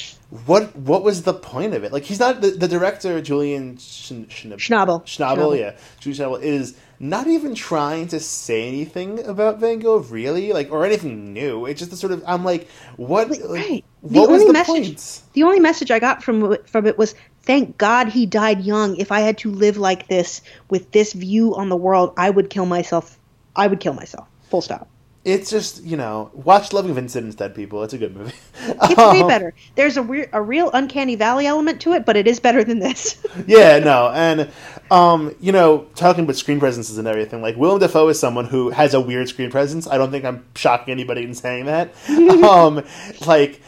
[0.46, 1.92] what what was the point of it?
[1.92, 5.04] Like he's not the, the director Julian Schn- Schn- Schnabel.
[5.04, 5.58] Schnabel, Schnabel.
[5.58, 10.70] yeah, Julian Schnabel is not even trying to say anything about Van Gogh, really, like
[10.70, 11.66] or anything new.
[11.66, 13.28] It's just the sort of I'm like, what?
[13.28, 13.84] Like, right.
[14.04, 15.22] The What was only the message- point?
[15.32, 18.96] The only message I got from from it was thank God he died young.
[18.96, 22.50] If I had to live like this with this view on the world, I would
[22.50, 23.18] kill myself.
[23.56, 24.28] I would kill myself.
[24.48, 24.88] Full stop.
[25.24, 27.84] It's just you know, watch Loving Vincent instead, people.
[27.84, 28.34] It's a good movie.
[28.60, 29.54] It's way better.
[29.76, 32.80] There's a weird, a real uncanny valley element to it, but it is better than
[32.80, 33.24] this.
[33.46, 34.50] yeah, no, and
[34.90, 38.70] um, you know, talking about screen presences and everything, like Willem Dafoe is someone who
[38.70, 39.86] has a weird screen presence.
[39.86, 41.94] I don't think I'm shocking anybody in saying that.
[42.42, 42.84] um,
[43.24, 43.60] like,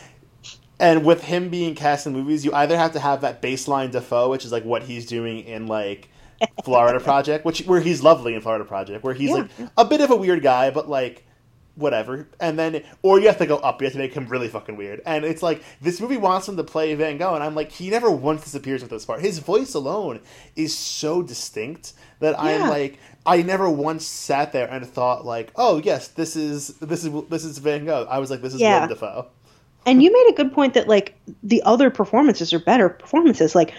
[0.80, 4.28] and with him being cast in movies, you either have to have that baseline Dafoe,
[4.28, 6.08] which is like what he's doing in like
[6.64, 10.00] Florida Project, which where he's lovely in Florida Project, where he's Yeah, like a bit
[10.00, 11.24] of a weird guy, but like
[11.76, 12.28] whatever.
[12.40, 13.80] And then, or you have to go up.
[13.80, 15.00] You have to make him really fucking weird.
[15.06, 17.90] And it's like this movie wants him to play Van Gogh, and I'm like, he
[17.90, 19.20] never once disappears with this part.
[19.20, 20.20] His voice alone
[20.56, 25.78] is so distinct that I'm like, I never once sat there and thought like, oh
[25.78, 28.06] yes, this is this is this is Van Gogh.
[28.08, 28.74] I was like, this is Yeah.
[28.74, 29.26] Willem Dafoe.
[29.86, 33.54] And you made a good point that like the other performances are better performances.
[33.54, 33.74] Like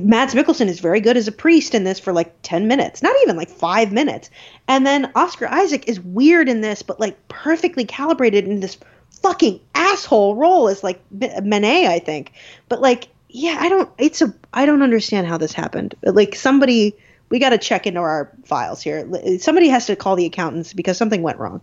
[0.00, 3.14] Mads Mikkelsen is very good as a priest in this for like 10 minutes, not
[3.22, 4.30] even like 5 minutes.
[4.66, 8.78] And then Oscar Isaac is weird in this but like perfectly calibrated in this
[9.22, 12.32] fucking asshole role as like Manet, I think.
[12.68, 15.94] But like yeah, I don't it's a I don't understand how this happened.
[16.02, 16.96] Like somebody
[17.28, 19.06] we got to check into our files here.
[19.38, 21.60] Somebody has to call the accountants because something went wrong.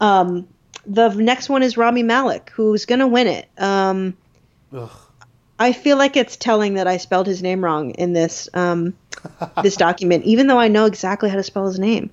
[0.00, 0.48] Um,
[0.86, 3.48] the next one is Rami Malek, who's going to win it.
[3.56, 4.16] Um,
[4.74, 4.90] Ugh.
[5.62, 8.94] I feel like it's telling that I spelled his name wrong in this um,
[9.62, 12.10] this document, even though I know exactly how to spell his name.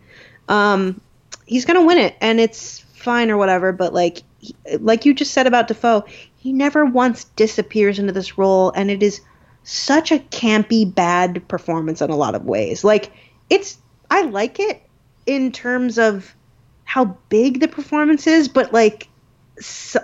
[0.47, 1.01] Um,
[1.47, 3.71] he's going to win it, and it's fine or whatever.
[3.71, 6.05] But like he- like you just said about Dafoe,
[6.37, 9.21] he never once disappears into this role, and it is
[9.63, 12.83] such a campy, bad performance in a lot of ways.
[12.83, 13.11] Like
[13.49, 13.79] it's
[14.11, 14.81] I like it
[15.25, 16.35] in terms of
[16.83, 19.07] how big the performance is, but like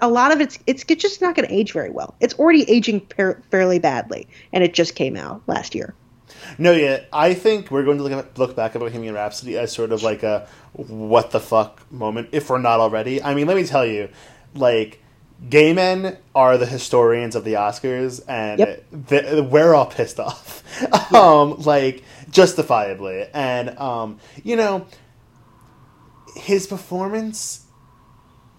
[0.01, 2.15] a lot of it's it's just not going to age very well.
[2.19, 5.93] It's already aging par- fairly badly, and it just came out last year.
[6.57, 9.71] No, yeah, I think we're going to look at, look back at Bohemian Rhapsody as
[9.71, 13.21] sort of like a what the fuck moment, if we're not already.
[13.23, 14.09] I mean, let me tell you,
[14.53, 15.01] like
[15.49, 19.49] gay men are the historians of the Oscars, and Yep.
[19.51, 20.63] we're all pissed off,
[21.13, 24.85] um, like justifiably, and um, you know,
[26.35, 27.65] his performance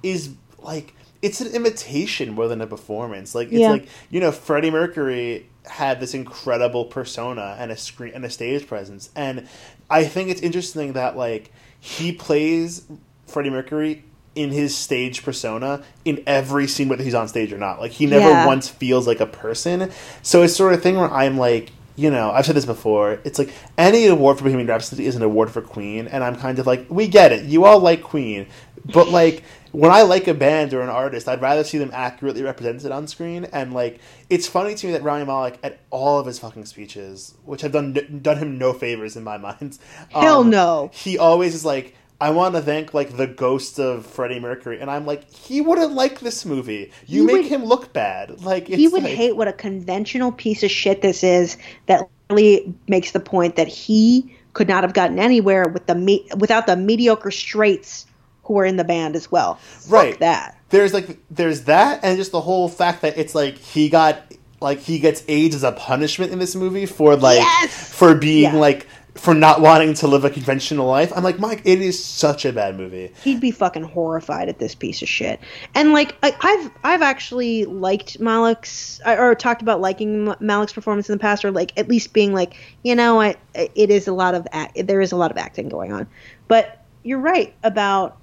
[0.02, 0.30] is
[0.66, 3.34] like it's an imitation more than a performance.
[3.34, 3.70] Like it's Yeah.
[3.70, 8.66] like you know, Freddie Mercury had this incredible persona and a screen and a stage
[8.66, 9.48] presence, and
[9.90, 11.50] I think it's interesting that like
[11.80, 12.82] he plays
[13.26, 17.80] Freddie Mercury in his stage persona in every scene whether he's on stage or not.
[17.80, 18.46] Like he never Yeah.
[18.46, 19.90] once feels like a person.
[20.22, 23.18] So it's sort of thing where I'm like, you know, I've said this before.
[23.24, 23.48] It's like
[23.78, 26.84] any award for Bohemian Rhapsody is an award for Queen, and I'm kind of like,
[26.90, 27.46] we get it.
[27.46, 28.46] You all like Queen,
[28.84, 29.42] but like
[29.80, 33.06] when I like a band or an artist, I'd rather see them accurately represented on
[33.06, 33.44] screen.
[33.52, 37.34] And like, it's funny to me that Rami Malek at all of his fucking speeches,
[37.44, 39.78] which have done done him no favors in my mind.
[40.10, 40.90] Hell um, no.
[40.92, 41.94] He always is like.
[42.18, 45.92] I want to thank like the ghost of Freddie Mercury, and I'm like, he wouldn't
[45.92, 46.90] like this movie.
[47.06, 48.40] You He make would- him look bad.
[48.42, 52.08] Like it's he would like, hate what a conventional piece of shit this is that
[52.30, 56.66] really makes the point that he could not have gotten anywhere with the me- without
[56.66, 58.05] the mediocre straights
[58.46, 59.54] who are in the band as well.
[59.56, 60.18] Fuck Right.
[60.20, 60.56] that.
[60.70, 64.20] there's like there's that and just the whole fact that it's like he got
[64.60, 67.92] like he gets AIDS as a punishment in this movie for like Yes!
[67.92, 68.56] for being Yeah.
[68.56, 71.10] like for not wanting to live a conventional life.
[71.16, 73.12] I'm like, Mike, it is such a bad movie.
[73.24, 75.40] He'd be fucking horrified at this piece of shit.
[75.74, 81.14] And like I, I've I've actually liked Malek's or talked about liking Malek's performance in
[81.14, 84.34] the past, or like at least being like, you know, I it is a lot
[84.34, 86.06] of act, there is a lot of acting going on.
[86.48, 88.18] But you're right about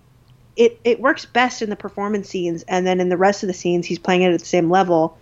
[0.55, 0.79] it.
[0.83, 3.85] It works best in the performance scenes, and then in the rest of the scenes,
[3.85, 5.17] he's playing it at the same level,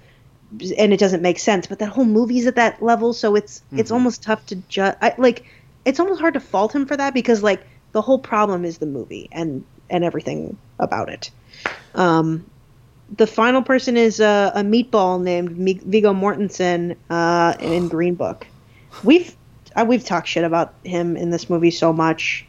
[0.77, 1.67] and it doesn't make sense.
[1.67, 4.95] But that whole movie's at that level, so it's it's almost tough to judge.
[5.17, 5.45] Like
[5.85, 8.85] it's almost hard to fault him for that because like the whole problem is the
[8.85, 11.31] movie and and everything about it.
[11.95, 12.49] Um,
[13.17, 18.47] the final person is a, a meatball named Mi- Viggo Mortensen uh, in Green Book.
[19.03, 19.35] We've
[19.75, 22.45] uh, we've talked shit about him in this movie so much.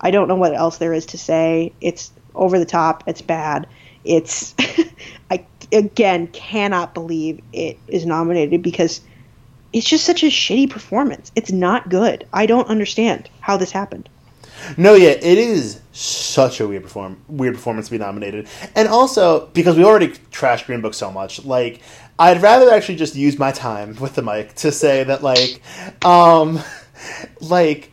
[0.00, 1.72] I don't know what else there is to say.
[1.80, 3.04] It's over the top.
[3.06, 3.66] It's bad.
[4.04, 4.54] It's
[5.30, 9.00] I again cannot believe it is nominated because
[9.72, 11.32] it's just such a shitty performance.
[11.34, 12.26] It's not good.
[12.32, 14.08] I don't understand how this happened.
[14.76, 19.46] No, yeah, it is such a weird perform weird performance to be nominated, and also
[19.48, 21.80] because we already trashed Green Book so much, like
[22.18, 25.60] I'd rather actually just use my time with the mic to say that like,
[26.04, 26.60] um,
[27.40, 27.90] like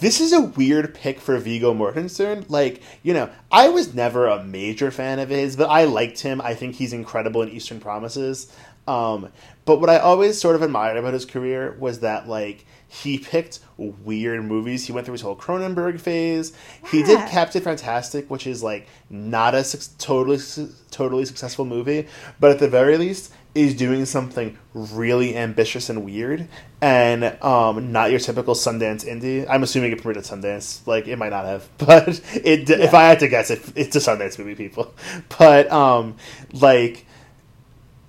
[0.00, 2.44] this is a weird pick for Viggo Mortensen.
[2.48, 6.40] Like, you know, I was never a major fan of his, but I liked him.
[6.40, 8.52] I think he's incredible in Eastern Promises.
[8.86, 9.30] Um,
[9.64, 13.58] but what I always sort of admired about his career was that, like, he picked
[13.76, 14.86] weird movies.
[14.86, 16.52] He went through his whole Cronenberg phase.
[16.90, 22.06] He did Captain Fantastic, which is like not a suc totally su- totally successful movie,
[22.38, 26.46] but at the very least is doing something really ambitious and weird,
[26.80, 29.46] and um, not your typical Sundance indie.
[29.48, 30.86] I'm assuming it premiered at Sundance.
[30.86, 32.68] Like it might not have, but it.
[32.68, 34.94] If I had to guess, it, it's a Sundance movie, people.
[35.38, 36.16] But um,
[36.52, 37.06] like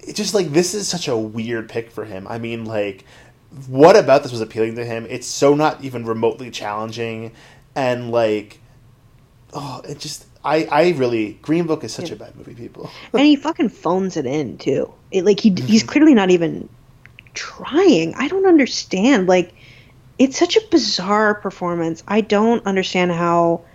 [0.02, 2.28] it just like this is such a weird pick for him.
[2.28, 3.06] I mean, like,
[3.68, 5.06] what about this was appealing to him?
[5.10, 7.34] It's so not even remotely challenging,
[7.76, 8.60] and like,
[9.54, 12.90] oh, it just I, I really Green Book is such a bad movie, people.
[13.14, 14.94] and he fucking phones it in too.
[15.12, 15.90] It, like he he's Mm-hmm.
[15.92, 16.70] clearly not even
[17.34, 18.14] trying.
[18.16, 19.28] I don't understand.
[19.28, 19.56] Like
[20.18, 22.04] it's such a bizarre performance.
[22.08, 23.66] I don't understand how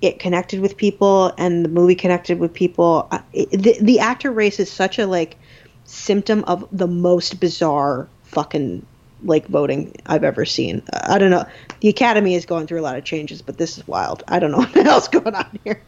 [0.00, 3.10] it connected with people and the movie connected with people.
[3.32, 5.38] It, the, the actor race is such a like
[5.84, 8.86] symptom of the most bizarre fucking
[9.24, 10.82] like voting I've ever seen.
[10.92, 11.44] I don't know.
[11.80, 14.22] The Academy is going through a lot of changes, but this is wild.
[14.28, 15.82] I don't know what else going on here.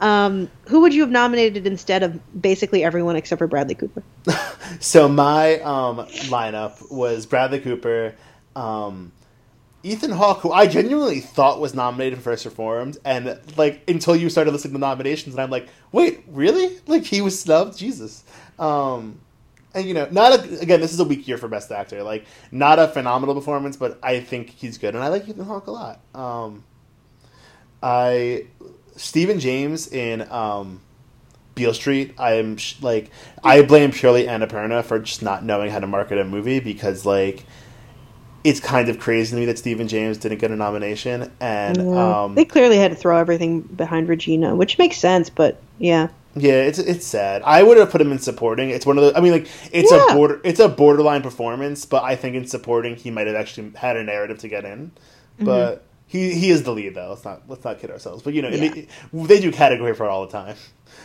[0.00, 4.02] Um, who would you have nominated instead of basically everyone except for Bradley Cooper?
[4.80, 8.14] So my um, lineup was Bradley Cooper,
[8.56, 9.12] um,
[9.82, 14.30] Ethan Hawke, who I genuinely thought was nominated for First Reformed, and like until you
[14.30, 16.78] started listing the nominations, and I'm like, wait, really?
[16.86, 17.76] Like he was snubbed?
[17.76, 18.24] Jesus.
[18.58, 19.20] Um,
[19.74, 20.80] and you know, not a, again.
[20.80, 22.02] This is a weak year for Best Actor.
[22.02, 25.66] Like, not a phenomenal performance, but I think he's good, and I like Ethan Hawke
[25.66, 26.00] a lot.
[26.14, 26.64] Um,
[27.82, 28.46] I
[28.96, 30.80] Stephan James in um,
[31.54, 32.14] Beale Street.
[32.18, 33.10] I'm sh- like,
[33.42, 37.44] I blame purely Annapurna for just not knowing how to market a movie because like.
[38.46, 42.24] It's kind of crazy to me that Stephan James didn't get a nomination, and Yeah.
[42.24, 46.08] um, they clearly had to throw everything behind Regina, which makes sense, but yeah.
[46.36, 47.42] Yeah, it's it's sad.
[47.44, 48.70] I would have put him in supporting.
[48.70, 49.16] It's one of the.
[49.16, 50.06] I mean, like it's Yeah.
[50.10, 50.40] a border.
[50.44, 54.02] It's a borderline performance, but I think in supporting he might have actually had a
[54.02, 54.90] narrative to get in.
[55.36, 55.44] Mm-hmm.
[55.44, 57.10] But he he is the lead though.
[57.10, 58.22] Let's not let's not kid ourselves.
[58.22, 58.68] But you know Yeah.
[58.68, 60.56] they, they do category for all the time.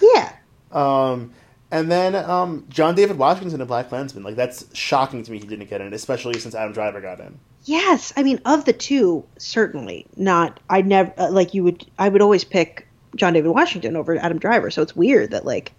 [0.02, 0.32] Yeah.
[0.72, 1.32] Um,
[1.72, 4.24] and then um, John David Washington in BlacKkKlansman.
[4.24, 5.40] Like that's shocking to me.
[5.40, 7.40] He didn't get in, especially since Adam Driver got in.
[7.66, 10.60] Yes, I mean of the two, certainly not.
[10.70, 11.86] I never uh, like you would.
[12.00, 14.70] I would always pick John David Washington over Adam Driver.
[14.72, 15.74] So it's weird that like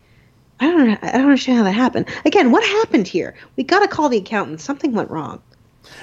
[0.58, 2.06] I don't I don't understand how that happened.
[2.24, 3.34] Again, what happened here?
[3.56, 4.60] We got to call the accountant.
[4.60, 5.40] Something went wrong.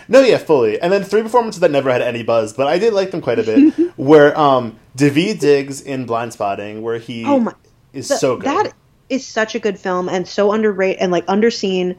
[0.07, 0.81] No, yeah, fully.
[0.81, 3.39] And then three performances that never had any buzz, but I did like them quite
[3.39, 3.73] a bit.
[3.97, 7.53] where um, Daveed Diggs in Blindspotting, where he Oh my-
[7.93, 8.45] is Th- so good.
[8.45, 8.73] That
[9.09, 11.95] is such a good film and so underrated and like underseen.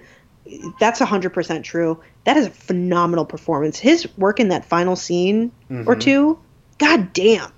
[0.80, 2.00] That's hundred percent true.
[2.24, 3.78] That is a phenomenal performance.
[3.78, 5.98] His work in that final scene or Mm-hmm.
[6.00, 6.38] two,
[6.78, 7.52] god damn.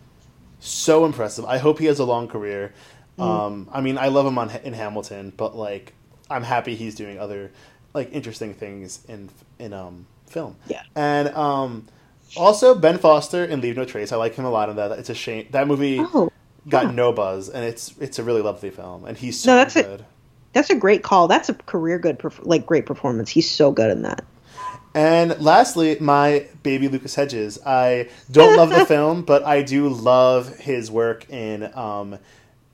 [0.60, 1.44] So impressive.
[1.44, 2.72] I hope he has a long career.
[3.18, 3.22] Mm.
[3.24, 5.92] Um, I mean, I love him on in Hamilton, but like,
[6.30, 7.50] I'm happy he's doing other
[7.92, 10.56] like interesting things in in um film.
[10.68, 10.82] Yeah.
[10.94, 11.88] and um,
[12.36, 14.12] also Ben Foster in Leave No Trace.
[14.12, 14.92] I like him a lot in that.
[14.92, 16.30] It's a shame that movie Oh,
[16.68, 16.92] got huh.
[16.92, 19.82] no buzz, and it's it's a really lovely film, and he's so No, that's a-
[19.82, 20.04] good.
[20.52, 21.28] That's a great call.
[21.28, 23.30] That's a career good, perf- like great performance.
[23.30, 24.24] He's so good in that.
[24.94, 27.58] And lastly, my baby Lucas Hedges.
[27.64, 32.18] I don't love the film, but I do love his work in um,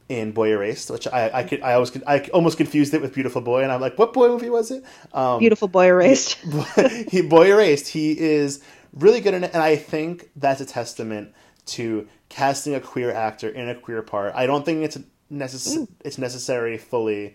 [0.09, 3.43] in Boy Erased, which I I, could, I always I almost confused it with Beautiful
[3.43, 4.85] Boy, and I'm like, what boy movie was it?
[5.13, 6.39] Um, Beautiful boy erased.
[7.11, 7.89] he Boy Erased.
[7.89, 11.35] He is really good in it, and I think that's a testament
[11.67, 14.35] to casting a queer actor in a queer part.
[14.35, 14.99] I don't think it's
[15.31, 17.35] necess- it's necessary fully.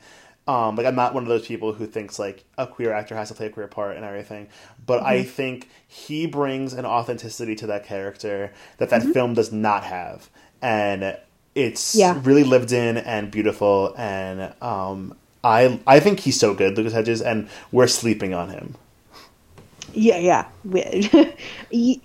[0.52, 3.30] Um, like I'm not one of those people who thinks like a queer actor has
[3.30, 4.48] to play a queer part and everything,
[4.86, 9.84] but I think he brings an authenticity to that character that that film does not
[9.86, 10.30] have,
[10.62, 11.18] and
[11.56, 12.20] it's Yeah.
[12.24, 13.94] really lived in and beautiful.
[13.98, 18.76] And um, I I think he's so good, Lucas Hedges, and we're sleeping on him.
[19.94, 20.46] Yeah, yeah.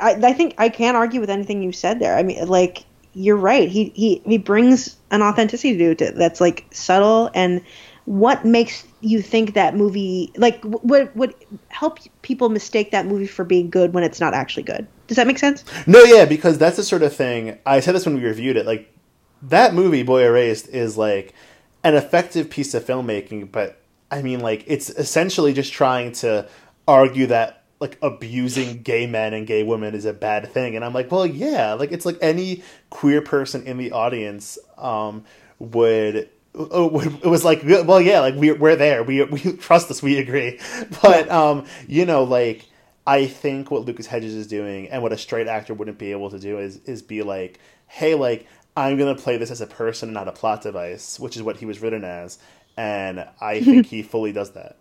[0.01, 2.17] I, I think I can't argue with anything you said there.
[2.17, 3.69] I mean, like you're right.
[3.69, 7.63] He he he brings an authenticity to it that's like subtle and
[8.07, 11.35] what makes you think that movie like what would
[11.69, 14.87] help people mistake that movie for being good when it's not actually good.
[15.09, 15.65] Does that make sense?
[15.87, 17.59] No, yeah, because that's the sort of thing.
[17.67, 18.65] I said this when we reviewed it.
[18.65, 18.93] Like
[19.43, 21.35] that movie, Boy Erased, is like
[21.83, 26.49] an effective piece of filmmaking, but I mean, like it's essentially just trying to
[26.87, 30.95] argue that like abusing gay men and gay women is a bad thing, and I'm
[30.95, 35.25] like, well, yeah, like it's like any queer person in the audience um,
[35.59, 36.31] would.
[36.57, 39.03] Oh, It was like, well, yeah, like we're we're there.
[39.03, 40.03] We we trust us.
[40.03, 40.59] We agree.
[41.03, 42.67] But um, you know, like
[43.07, 46.31] I think what Lucas Hedges is doing and what a straight actor wouldn't be able
[46.31, 50.13] to do is is be like, hey, like I'm gonna play this as a person,
[50.13, 52.39] not a plot device, which is what he was written as,
[52.77, 54.77] and I think he fully does that.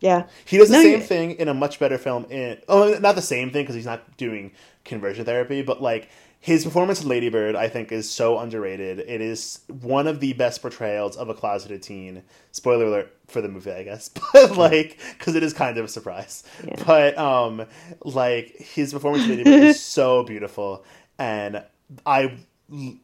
[0.00, 0.28] Yeah.
[0.46, 2.24] He does the No, same you- thing in a much better film.
[2.30, 4.52] In oh, not the same thing because he's not doing
[4.84, 6.08] conversion therapy, but like
[6.42, 8.98] his performance in Lady Bird, I think, is so underrated.
[9.00, 12.22] It is one of the best portrayals of a closeted teen.
[12.50, 15.88] Spoiler alert for the movie, I guess, but like because it is kind of a
[15.88, 16.42] surprise.
[16.66, 16.82] Yeah.
[16.86, 17.66] But um,
[18.02, 20.84] like his performance in Lady Bird is so beautiful,
[21.18, 21.62] and
[22.06, 22.38] I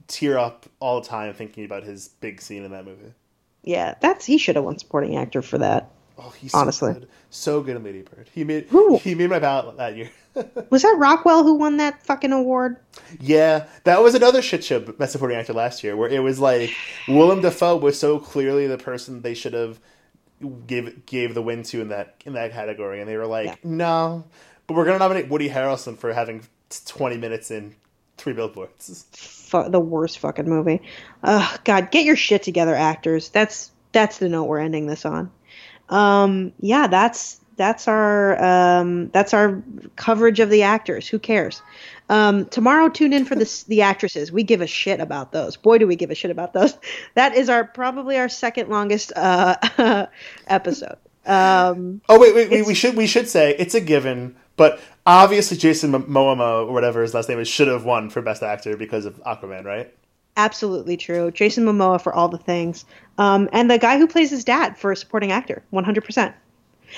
[0.08, 3.12] tear up all the time thinking about his big scene in that movie.
[3.62, 5.90] Yeah, that's he should have won supporting actor for that.
[6.18, 6.94] Oh, he's so Honestly.
[6.94, 7.08] good.
[7.36, 8.28] So good in Lady Bird.
[8.32, 8.98] He made Who?
[8.98, 10.10] he made my ballot that year.
[10.70, 12.76] Was that Rockwell who won that fucking award?
[13.20, 16.74] yeah, that was another shit show best supporting actor last year, where it was like
[17.08, 19.80] Willem Dafoe was so clearly the person they should have
[20.66, 23.54] gave gave the win to in that in that category, and they were like, Yeah.
[23.64, 24.24] no,
[24.66, 26.42] but we're gonna nominate Woody Harrelson for having
[26.84, 27.74] twenty minutes in
[28.18, 29.06] three billboards.
[29.12, 30.82] Fu- the worst fucking movie.
[31.22, 33.30] Ugh, God, get your shit together, actors.
[33.30, 35.30] That's that's the note we're ending this on.
[35.88, 39.62] Um, yeah, that's that's our um, that's our
[39.96, 41.08] coverage of the actors.
[41.08, 41.62] Who cares?
[42.08, 44.30] Um, tomorrow, tune in for the the actresses.
[44.30, 45.56] We give a shit about those.
[45.56, 46.76] Boy, do we give a shit about those.
[47.14, 50.06] That is our probably our second longest uh,
[50.46, 50.96] episode.
[51.24, 55.56] Um, Oh wait, wait, we, we should we should say it's a given, but obviously
[55.56, 58.76] Jason Mo- Momoa or whatever his last name is should have won for best actor
[58.76, 59.92] because of Aquaman, right?
[60.36, 61.30] Absolutely true.
[61.30, 62.84] Jason Momoa for all the things.
[63.18, 66.34] Um, and the guy who plays his dad for a supporting actor, 100%.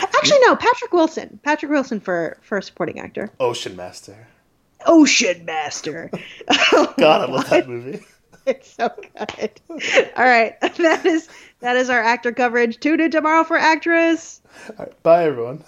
[0.01, 1.41] Actually, no, Patrick Wilson.
[1.43, 3.31] Patrick Wilson for, for a supporting actor.
[3.41, 4.27] Ocean Master.
[4.87, 6.11] Ocean Master.
[6.73, 8.05] Oh, God, I love that movie.
[8.47, 9.61] It's so good.
[10.17, 10.55] All right.
[10.79, 11.29] That is
[11.61, 12.81] that is our actor coverage.
[12.81, 14.41] Tune in tomorrow for actress.
[14.71, 15.63] All right, bye everyone.